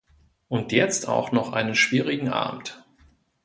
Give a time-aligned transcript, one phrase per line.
[0.47, 2.83] Und jetzt auch noch einen schwierigen Abend.